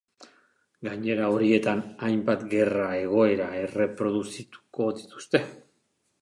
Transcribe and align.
Gainera, 0.85 1.27
horietan, 1.35 1.83
hainbat 2.07 2.45
gerra 2.53 2.87
egoera 3.01 3.51
erreproduzituko 3.65 4.89
dituzte. 5.03 5.45